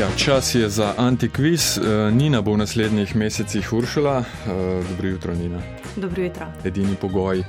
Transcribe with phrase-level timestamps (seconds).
[0.00, 1.78] Ja, čas je za antikviz.
[1.78, 4.18] Eh, Nina bo v naslednjih mesecih Uršula.
[4.18, 4.48] Eh,
[4.90, 5.58] dobro jutro, Nina.
[5.96, 6.46] Dobro jutro.
[6.64, 7.44] Edini pogoj, eh,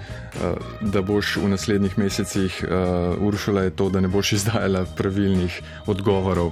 [0.82, 2.66] da boš v naslednjih mesecih
[3.20, 6.52] Uršula, je to, da ne boš izdajala pravilnih odgovorov.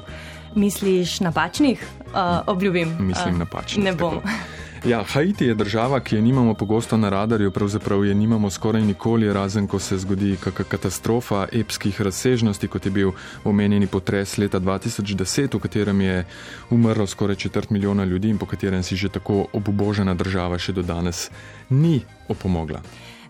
[0.55, 1.87] Misliš napačnih?
[2.05, 2.11] Uh,
[2.47, 2.95] obljubim.
[2.99, 3.85] Mislim napačnih.
[3.85, 4.19] Ne bom.
[4.19, 4.54] Tako.
[4.85, 9.33] Ja, Haiti je država, ki je nimamo pogosto na radarju, pravzaprav je nimamo skoraj nikoli,
[9.33, 13.11] razen ko se zgodi kakšna katastrofa epskih razsežnosti, kot je bil
[13.43, 16.25] omenjeni potres leta 2010, v katerem je
[16.69, 20.81] umrlo skoraj četrt milijona ljudi in po katerem si že tako obubožena država še do
[20.81, 21.31] danes
[21.69, 22.81] ni opomogla.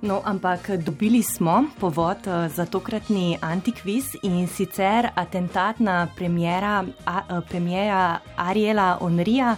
[0.01, 7.41] No, ampak dobili smo povod eh, za tokratni antikviz in sicer atentat na premjera, a,
[7.41, 9.55] premjera Ariela Onrija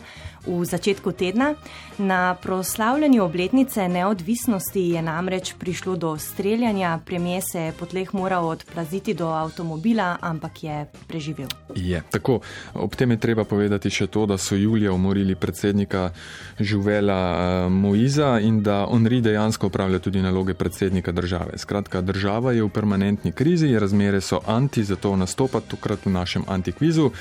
[0.47, 1.53] v začetku tedna.
[1.97, 9.13] Na proslavljanju obletnice neodvisnosti je namreč prišlo do streljanja, premije se je potleh moral odplaziti
[9.13, 11.47] do avtomobila, ampak je preživel.
[11.75, 12.39] Je, tako,
[12.73, 16.11] ob tem je treba povedati še to, da so julija umorili predsednika
[16.59, 21.57] Žuvela uh, Moiza in da Onri dejansko upravlja tudi naloge predsednika države.
[21.57, 27.11] Skratka, država je v permanentni krizi, razmere so anti, zato nastopa tokrat v našem antikvizu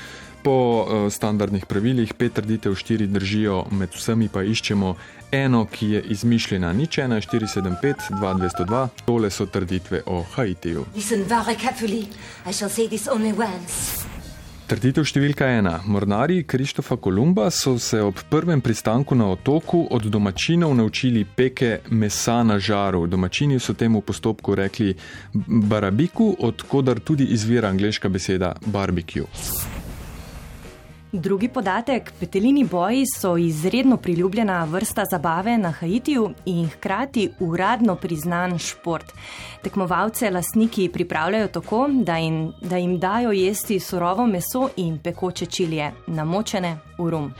[0.47, 4.93] po uh, standardnih pravilih, pet trditev, štiri držijo, med vsemi pa iščemo
[5.35, 6.69] eno, ki je izmišljena.
[6.73, 10.85] Nič 1, 4, 7, 5, 2, 202, tole so trditve o Haitiju.
[14.67, 15.77] Trditev številka ena.
[15.83, 22.39] Mornari Krištofa Kolumba so se ob prvem pristanku na otoku od domačinov naučili peke mesa
[22.43, 23.03] na žaru.
[23.07, 24.93] Domačini so temu postopku rekli
[25.71, 29.27] barabiku, odkudar tudi izvira angliška beseda barbecue.
[31.11, 38.59] Drugi podatek: petelini boji so izredno priljubljena vrsta zabave na Haitiju in hkrati uradno priznan
[38.59, 39.13] šport.
[39.63, 45.91] Tekmovalce lastniki pripravljajo tako, da jim, da jim dajo jesti surovo meso in pekoče čilije,
[46.07, 47.33] namočene v rum.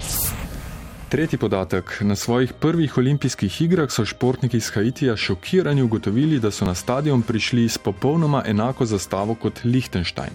[1.10, 1.98] Tretji podatek.
[2.02, 7.22] Na svojih prvih olimpijskih igrah so športniki iz Haitija šokirani ugotovili, da so na stadion
[7.22, 10.32] prišli s popolnoma enako zastavo kot Liechtenstein.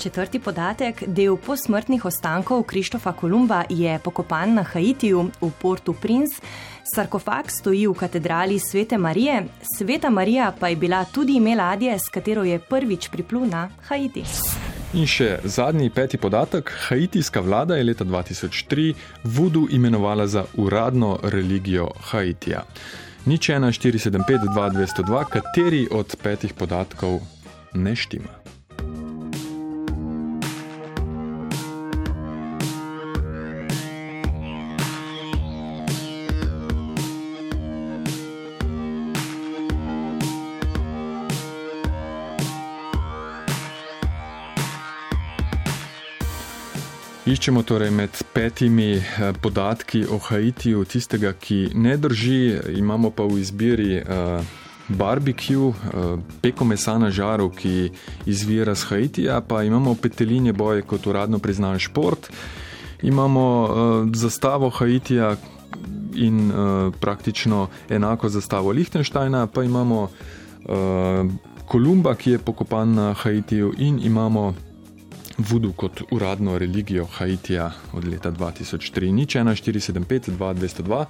[0.00, 6.40] Četrti podatek, del posmrtnih ostankov Krištofa Kolumba je pokopan na Haitiju v Portu Prince.
[6.94, 9.44] Sarkofag stoji v katedrali Svete Marije,
[9.76, 14.24] Sveta Marija pa je bila tudi ime ladje, s katero je prvič priplul na Haiti.
[14.96, 16.72] In še zadnji peti podatek.
[16.88, 18.94] Haitijska vlada je leta 2003
[19.24, 22.64] vodu imenovala za uradno religijo Haitija.
[23.26, 27.20] Nič 1, 475, 2, 202, kateri od petih podatkov
[27.74, 28.39] ne štima.
[47.30, 49.04] Iščemo torej med petimi eh,
[49.42, 54.42] podatki o Haitiju, tistega, ki ne drži, imamo pa v izbiri uh,
[54.88, 57.92] barbecue, uh, peko mesa na žaru, ki
[58.26, 62.26] izvira z Haitija, pa imamo petelinje boje kot uradno priznan šport,
[63.06, 65.36] imamo uh, zastavo Haitija
[66.18, 71.30] in uh, praktično enako zastavo Liechtensteina, pa imamo uh,
[71.70, 74.54] Kolumba, ki je pokopan na Haitiju in imamo
[75.40, 79.12] vudu kot uradno religijo Haitija od leta 2003.
[79.12, 81.04] Nič 1475, 2202,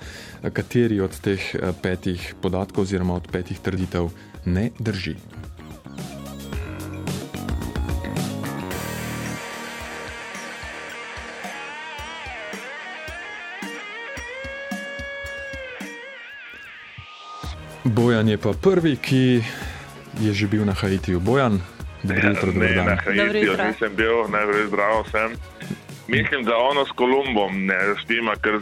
[0.53, 4.11] kateri od teh eh, petih podatkov oziroma od petih trditev
[4.45, 5.17] ne drži.
[17.85, 19.43] Bojan je pa prvi, ki
[20.21, 21.21] je že bil na Haitiju.
[21.21, 21.61] Bojan,
[22.03, 25.37] Dobro jutro, ne, na Haitiju nisem bil, najprej zdrav sem.
[26.09, 28.59] Mislim, da ono s Kolumbom ne štima, ker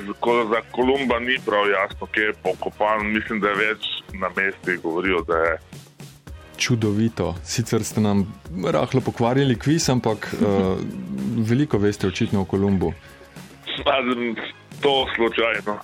[0.50, 3.06] za Kolumba ni prav jasno, kje je pokopan.
[3.06, 5.58] Mislim, da je več na mesti govorijo, da je.
[6.56, 7.34] Čudovito.
[7.44, 8.26] Sicer ste nam
[8.72, 10.76] rahlo pokvarili kviz, ampak uh,
[11.50, 12.92] veliko veste očitno o Kolumbu.
[14.82, 15.78] To slučajno.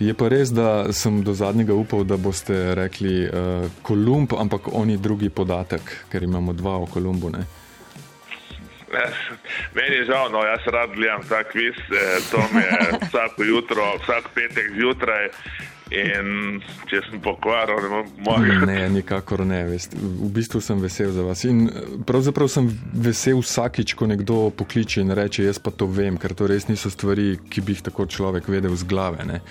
[0.00, 4.96] Je pa res, da sem do zadnjega upal, da boste rekli uh, Kolumb, ampak oni
[4.96, 7.28] drugi podatek, ker imamo dva o Kolumbu.
[7.36, 7.44] Ne?
[9.76, 13.84] Meni je žal, no, jaz rad gledam ta kviz, eh, to mi je vsako jutro,
[14.02, 15.28] vsak petek zjutraj.
[15.90, 18.60] In če sem pokvaril, ne morem.
[18.70, 19.64] Ne, nikakor ne.
[19.66, 19.96] Vest.
[19.98, 21.42] V bistvu sem vesel za vas.
[21.44, 26.14] In eh, pravzaprav sem vesel vsakič, ko nekdo pokliče in reče: Jaz pa to vem,
[26.14, 29.26] ker to res niso stvari, ki bi jih tako človek vedel z glave.
[29.26, 29.42] Ne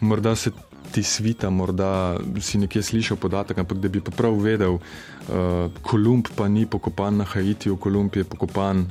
[0.00, 0.50] morda se
[0.92, 6.28] ti svita, morda si nekje slišal podatek, ampak da bi pa prav vedel, uh, Kolumb
[6.36, 8.86] pa ni pokopan na Haitiju, Kolumb je pokopan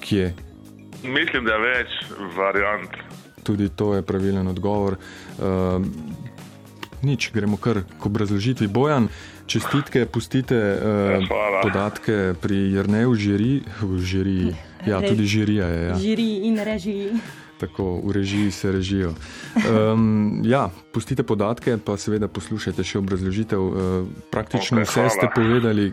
[0.00, 0.34] kje
[1.04, 1.96] Mislim, da je več
[2.36, 2.96] variant.
[3.44, 4.96] Tudi to je pravilen odgovor.
[5.36, 5.84] Uh,
[7.04, 8.70] nič, gremo kar k obrazložitvi.
[8.72, 9.10] Bojan,
[9.46, 11.28] čestitke, pustite uh,
[11.60, 13.52] podatke pri Jrneju, žiri,
[14.00, 14.54] žiri.
[14.88, 15.82] Ja, tudi žirija je.
[15.88, 15.96] Ja.
[16.00, 17.43] Žiri in režiji.
[17.60, 19.14] Tako, v režiji se režijo.
[19.62, 23.60] Um, ja, pustite podatke, pa seveda poslušajte še obrazložitev.
[23.62, 25.92] Uh, praktično okay, vse ste povedali,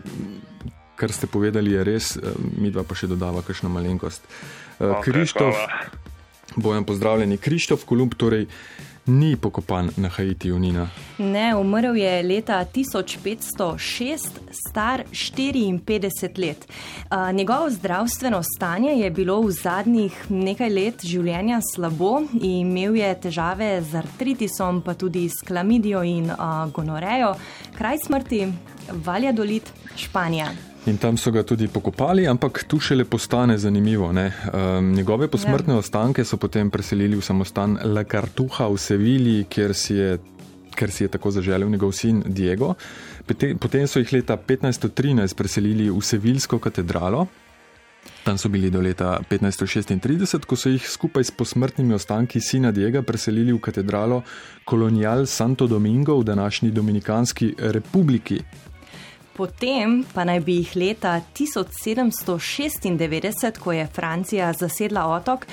[0.98, 4.26] kar ste povedali, je res, uh, mi dva pa še dodava kakšno malenkost.
[4.26, 5.54] Uh, okay, Krištof,
[6.58, 7.38] bojem pozdravljeni.
[7.38, 8.50] Krištof Kolumb, torej
[9.06, 10.88] ni pokopan na Haitiju, Nina.
[11.18, 16.68] Ne, umrl je leta 1506, star 54 let.
[17.32, 23.94] Njegovo zdravstveno stanje je bilo v zadnjih nekaj let življenja slabo, imel je težave z
[24.02, 26.30] artritisom, pa tudi s klamidijo in
[26.74, 27.34] gonorejo.
[27.78, 28.46] Kraj smrti,
[29.04, 29.62] Valjadolid,
[29.96, 30.71] Španija.
[30.90, 34.08] In tam so ga tudi pokopali, ampak tu še le postane zanimivo.
[34.10, 35.78] Um, njegove posmrtne ja.
[35.78, 40.16] ostanke so potem preselili v samostan La Cartuja v Sevilji, kjer si je,
[40.74, 42.74] kjer si je tako zaželel njegov sin Diego.
[43.30, 47.28] Potem so jih leta 1513 preselili v Seviljsko katedralo.
[48.26, 53.04] Tam so bili do leta 1536, ko so jih skupaj s posmrtnimi ostanki sina Diega
[53.06, 54.24] preselili v katedralo
[54.66, 58.42] Colonial Santo Domingo v današnji Dominikanski republiki.
[59.42, 65.46] Potem pa naj bi jih leta 1796, ko je Francija zasedla otok,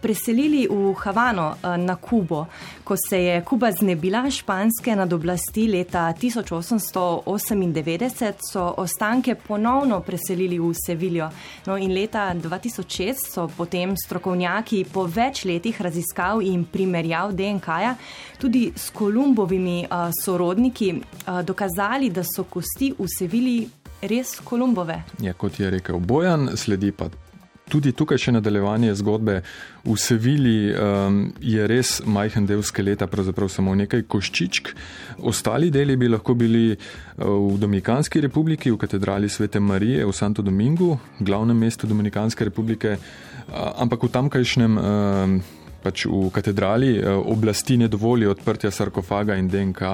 [0.00, 2.46] preselili v Havano na Kubo.
[2.84, 11.30] Ko se je Kuba znebila španske nadoblasti leta 1898, so ostanke ponovno preselili v Seviljo.
[11.66, 17.94] No in leta 2006 so potem strokovnjaki po več letih raziskav in primerjav DNK-ja
[18.40, 19.86] tudi s Kolumbovimi
[20.24, 20.94] sorodniki
[21.44, 23.66] dokazali, da so kosti v Sevilji
[24.02, 25.00] res Kolumbove.
[25.22, 27.08] Ja, kot je rekel Bojan, sledi pa.
[27.68, 29.40] Tudi tukaj še nadaljevanje zgodbe.
[29.84, 34.70] V Sevilji um, je res majhen del skeleta, pravzaprav samo nekaj koščičk.
[35.28, 36.78] Ostali deli bi lahko bili uh,
[37.26, 42.96] v Dominikanski republiki, v katedrali Svete Marije v Santo Domingu, glavnem mestu Dominikanske republike,
[43.50, 44.78] ampak v tamkajšnjem.
[44.78, 49.92] Uh, Pač v katedrali uh, oblasti ne dovolijo odprtja sarkofaga in DNK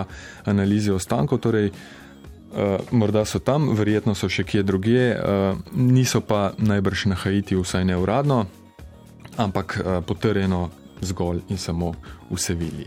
[0.48, 1.68] analize ostankov, torej
[2.90, 7.84] morda so tam, verjetno so še kje drugje, uh, niso pa najbrž na Haitiju, vsaj
[7.84, 8.44] ne uradno,
[9.36, 10.68] ampak uh, potrjeno
[11.02, 11.94] zgolj in samo
[12.30, 12.86] v Sevilji.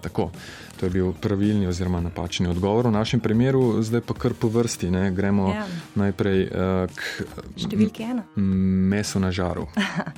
[0.00, 0.30] Tako.
[0.78, 4.90] To je bil pravilni oziroma napačni odgovor v našem primeru, zdaj pa kar po vrsti.
[4.90, 5.10] Ne?
[5.10, 5.66] Gremo ja.
[5.98, 7.26] najprej uh, k
[7.58, 8.22] številki ena.
[8.38, 9.66] Meso na žaru.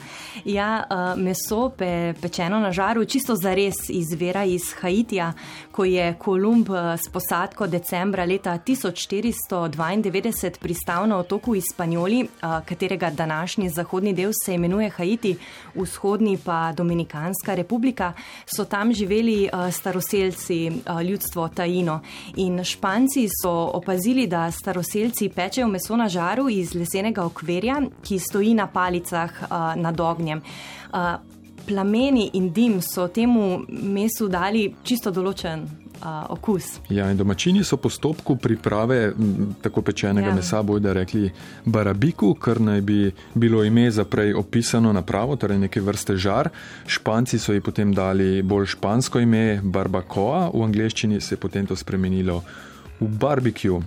[0.59, 5.33] ja, uh, meso pe, pečeno na žaru, čisto za res izvira iz Haitija,
[5.73, 12.29] ko je Kolumb eh, s posadko decembra leta 1492 pristal na otoku Hispanjoli, uh,
[12.69, 15.37] katerega današnji zahodni del se imenuje Haiti,
[15.75, 18.13] vzhodni pa Dominikanska republika,
[18.45, 20.71] so tam živeli uh, staroseljci staroselci
[21.09, 22.01] ljudstvo tajino.
[22.37, 28.55] In španci so opazili, da staroselci pečejo meso na žaru iz lesenega okvirja, ki stoji
[28.55, 29.31] na palicah
[29.77, 30.43] nad ognjem.
[31.67, 35.67] Plameni in dim so temu mesu dali čisto določen
[36.03, 36.81] uh, okus.
[36.89, 39.13] Ja, in domačini so postopku priprave
[39.63, 40.35] tako pečenega ja.
[40.35, 41.31] mesa bojda rekli
[41.65, 46.49] barabiku, kar naj bi bilo ime za prej opisano napravo, torej neke vrste žar.
[46.87, 51.77] Španci so ji potem dali bolj špansko ime barbacoa, v angleščini se je potem to
[51.77, 52.43] spremenilo
[53.01, 53.81] v barbecue.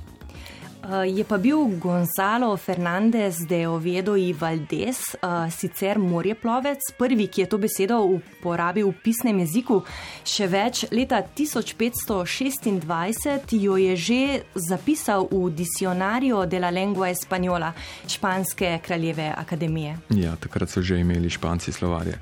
[0.83, 7.41] Eh, je pa bil Gonzalo Fernandez de Oviedo i Valdez, eh, sicer morjeplovec, prvi, ki
[7.41, 9.83] je to besedo uporabil v pisnem jeziku.
[10.27, 17.73] Še več, leta 1526 jo je že zapisal v Diccionario de la Lengua Española,
[18.07, 19.97] španske kraljeve akademije.
[20.09, 22.19] Ja, takrat so že imeli španci slovarje.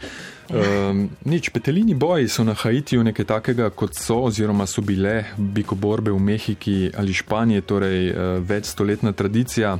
[0.52, 6.12] Um, nič, petelini boji so na Haitiju nekaj takega, kot so, oziroma so bile bikoborbe
[6.12, 9.78] v Mehiki ali Španiji, torej uh, večstoletna tradicija.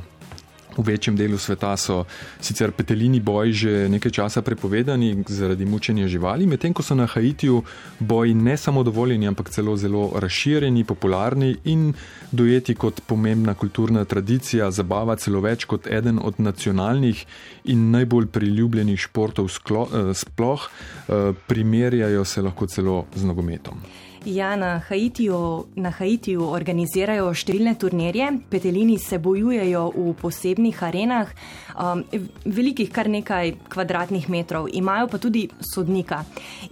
[0.72, 2.04] V večjem delu sveta so
[2.40, 7.62] sicer petelini boji že nekaj časa prepovedani zaradi mučenja živali, medtem ko so na Haitiju
[8.00, 11.92] boji ne samo dovoljeni, ampak celo zelo razširjeni, popularni in
[12.32, 17.26] dojeti kot pomembna kulturna tradicija, zabava celo več kot eden od nacionalnih
[17.64, 23.84] in najbolj priljubljenih športov eh, sploh, eh, primerjajo se lahko celo z nogometom.
[24.24, 31.32] Ja, na Haitiju, na Haitiju organizirajo številne turnirje, petelini se bojujejo v posebnih arenah,
[31.74, 32.04] um,
[32.46, 36.20] velikih kar nekaj kvadratnih metrov, imajo pa tudi sodnika.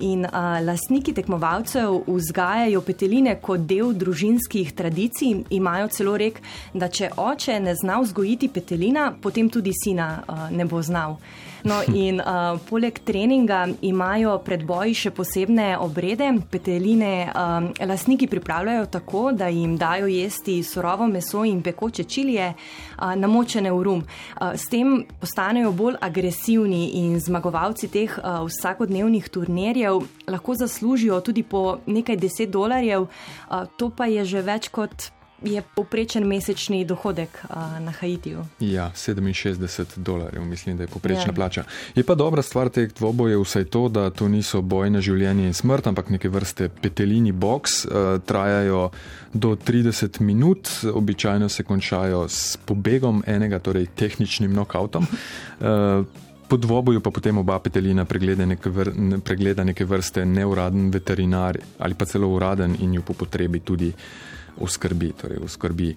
[0.07, 6.39] In uh, lastniki tekmovalcev vzgajajo peteline kot del družinskih tradicij, imajo celo rek,
[6.73, 11.19] da če oče ne zna vzgojiti petelina, potem tudi sina uh, ne bo znal.
[11.65, 16.31] No, in uh, poleg treninga imajo pred boji še posebne obrede.
[16.51, 23.13] Peteline um, lastniki pripravljajo tako, da jim dajo jesti surovo meso in pekoče čilije, uh,
[23.21, 24.03] namočene v rum.
[24.03, 31.43] Uh, s tem postanejo bolj agresivni in zmagovalci teh uh, vsakodnevnih turnirjev lahko zaslužijo tudi
[31.43, 35.11] po nekaj deset dolarjev, uh, to pa je že več kot
[35.43, 38.45] je poprečen mesečni dohodek uh, na Haitiju?
[38.61, 41.33] Ja, 67 dolarjev, mislim, da je poprečna ja.
[41.33, 41.65] plača.
[41.95, 45.55] Je pa dobra stvar teh dvobojev vsaj to, da to niso boji na življenje in
[45.55, 47.93] smrt, ampak neke vrste petelini boks, uh,
[48.27, 48.91] trajajo
[49.33, 55.07] do 30 minut, običajno se končajo s pobegom enega, torej tehničnim knockoutom.
[55.61, 56.07] Uh,
[56.51, 58.89] Po dvoboju pa potem oba petelina pregleda neke, vr,
[59.23, 64.40] pregleda neke vrste neuraden veterinar ali pa celo uraden in jo po potrebi tudi uh,
[64.59, 65.95] oskrbi, torej oskrbi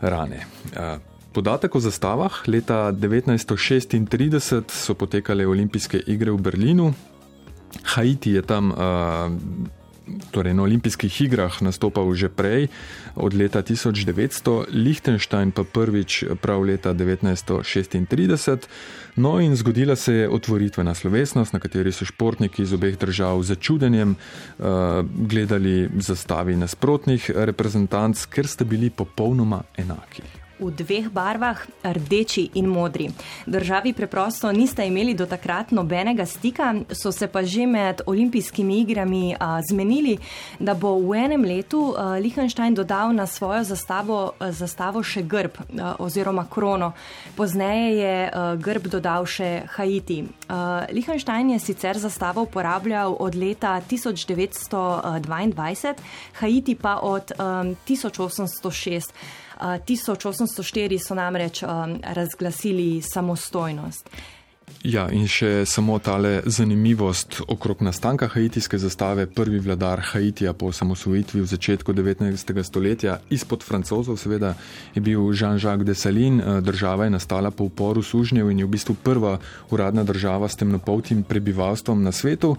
[0.00, 0.46] rane.
[1.32, 2.42] Podatek o zastavah.
[2.46, 6.92] Leta 1936 so potekale olimpijske igre v Berlinu.
[7.96, 8.72] Haiti je tam
[10.30, 12.68] torej na olimpijskih igrah nastopal že prej,
[13.14, 18.68] od leta 1900, Liechtenstein pa prvič prav leta 1936.
[19.16, 23.56] No in zgodila se je otvoritvena slovesnost, na kateri so športniki iz obeh držav z
[23.60, 24.66] čudenjem uh,
[25.28, 33.10] gledali zastavi nasprotnih reprezentanc, ker sta bili popolnoma enaki v dveh barvah, rdeči in modri.
[33.46, 39.36] Državi preprosto nista imeli do takrat nobenega stika, so se pa že med olimpijskimi igrami
[39.38, 40.18] a, zmenili,
[40.58, 45.50] da bo v enem letu a, Liechtenstein dodal na svojo zastavo, a, zastavo še grb
[45.58, 45.62] a,
[45.98, 46.92] oziroma krono.
[47.36, 50.24] Pozneje je a, grb dodal še Haiti.
[50.48, 55.94] A, Liechtenstein je sicer zastavo uporabljal od leta 1922,
[56.40, 59.12] Haiti pa od a, 1806.
[59.62, 61.62] 1804 so namreč
[62.02, 64.08] razglasili samostojnost.
[64.82, 69.28] Ja, in še samo tale zanimivost okrog nastanka haitijske zastave.
[69.30, 72.50] Prvi vladar Haitija po osamosvojitvi v začetku 19.
[72.66, 74.56] stoletja, izpod francozov, seveda,
[74.94, 76.64] je bil Jean-Jacques Dessalines.
[76.66, 79.36] Država je nastala po uporu sužnjev in je v bistvu prva
[79.70, 82.56] uradna država s temnopoltim prebivalstvom na svetu.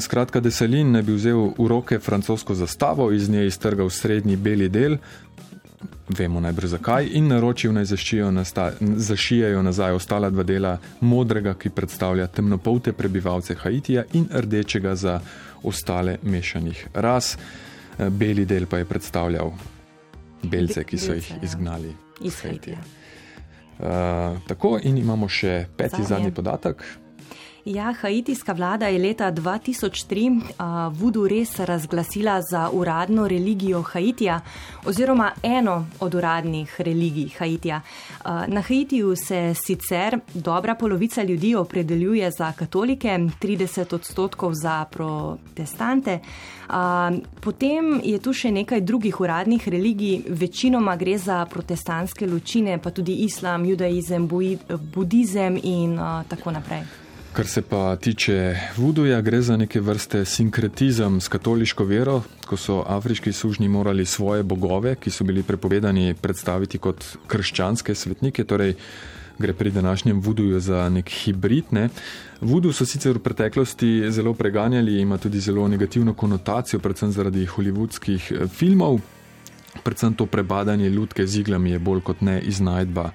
[0.00, 4.96] Skratka, Dessalines je bil vzel v roke francosko zastavo, iz nje iztrgal srednji beli del,
[6.08, 7.84] vemo najbrž zakaj, in naročil naj
[8.96, 15.20] zašijajo nazaj ostala dva dela, modrega, ki predstavlja temnopolte prebivalce Haitija, in rdečega za
[15.62, 17.36] ostale mešanih ras.
[17.98, 19.52] Eh, beli del pa je predstavljal
[20.42, 21.36] belce, ki so jih ja.
[21.42, 22.78] izgnali iz Haitija.
[23.82, 23.88] Uh,
[24.46, 26.84] tako, in imamo še peti zadnji, zadnji podatek.
[27.64, 34.40] Ja, haitijska vlada je leta 2003 uh, vudu res razglasila za uradno religijo Haitija
[34.84, 37.80] oziroma eno od uradnih religij Haitija.
[38.24, 46.18] Uh, na Haitiju se sicer dobra polovica ljudi opredeljuje za katolike, 30 odstotkov za protestante.
[46.68, 46.74] Uh,
[47.40, 53.14] potem je tu še nekaj drugih uradnih religij, večinoma gre za protestantske ločine, pa tudi
[53.22, 54.28] islam, judaizem,
[54.94, 57.01] budizem in uh, tako naprej.
[57.32, 62.82] Kar se pa tiče vuduja, gre za neke vrste sinkretizem s katoliško vero, ko so
[62.86, 68.44] afriški sužnji morali svoje bogove, ki so bili prepovedani, predstaviti kot krščanske svetnike.
[68.44, 68.74] Torej,
[69.38, 71.64] gre pri današnjem vuduju za nek hibrid.
[71.70, 71.88] Ne.
[72.40, 78.32] Vudu so sicer v preteklosti zelo preganjali, ima tudi zelo negativno konotacijo, predvsem zaradi holivudskih
[78.32, 79.00] eh, filmov.
[79.82, 83.10] Predvsem to prebadanje ljudke z iglami je bolj kot ne iznajdba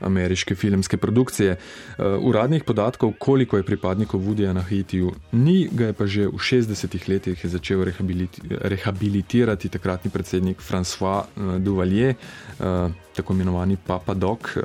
[0.00, 1.56] ameriške filmske produkcije.
[1.56, 6.38] Uh, uradnih podatkov, koliko je pripadnikov Vudija na Haitiju, ni, ga je pa že v
[6.38, 12.14] 60-ih letih začel rehabiliti rehabilitirati takratni predsednik François uh, Duvalier,
[12.58, 14.56] uh, tako imenovani Papa Doc.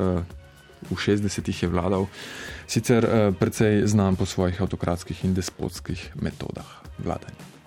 [0.81, 2.07] V 60-ih je vladal,
[2.65, 3.05] sicer
[3.37, 6.65] precej znan po svojih avtokratskih in despotskih metodah
[6.97, 7.60] vladanja.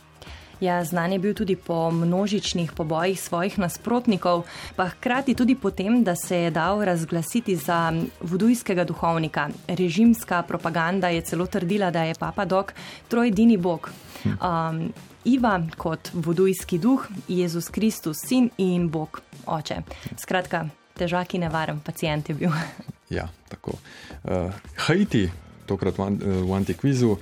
[0.60, 4.44] Ja, znan je bil tudi po množičnih pobojih svojih nasprotnikov,
[4.76, 9.48] pa hkrati tudi po tem, da se je dal razglasiti za vodujskega duhovnika.
[9.68, 12.72] Režimska propaganda je celo trdila, da je Papa Dok
[13.08, 13.90] trojedini bog.
[14.24, 14.92] Um,
[15.24, 19.80] Iva kot vodujski duh, Jezus Kristus, sin in bog oče.
[20.20, 20.66] Skratka,
[20.98, 22.50] težak in nevaren pacijent je bil.
[23.10, 23.72] Ja, tako.
[24.24, 25.30] Uh, Haiti,
[25.66, 26.08] tokrat v,
[26.44, 27.16] v antikvizu.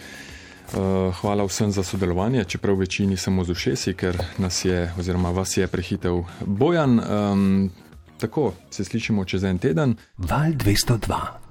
[1.21, 5.66] Hvala vsem za sodelovanje, čeprav večini samo z ušesi, ker nas je, oziroma vas je
[5.66, 7.00] prehitev Bojan.
[7.00, 7.71] Um,
[8.19, 9.97] tako se slišimo čez en teden.
[10.19, 11.41] Val 202.